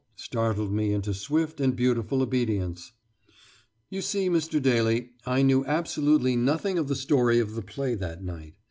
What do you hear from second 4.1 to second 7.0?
Mr. Daly, I knew absolutely nothing of the